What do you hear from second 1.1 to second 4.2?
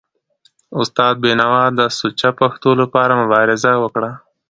بینوا د سوچه پښتو لپاره مبارزه وکړه.